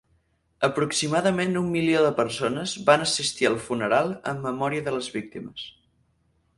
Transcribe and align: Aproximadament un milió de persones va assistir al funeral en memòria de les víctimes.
Aproximadament 0.67 1.53
un 1.61 1.67
milió 1.75 2.01
de 2.07 2.13
persones 2.21 2.73
va 2.89 2.97
assistir 3.05 3.51
al 3.53 3.61
funeral 3.69 4.13
en 4.35 4.45
memòria 4.51 4.89
de 4.91 4.99
les 4.99 5.15
víctimes. 5.21 5.73